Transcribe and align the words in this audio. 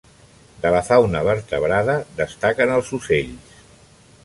De 0.61 0.71
la 0.75 0.79
fauna 0.87 1.21
vertebrada 1.27 1.95
destaquen 2.23 2.73
els 2.79 2.91
ocells. 3.01 3.61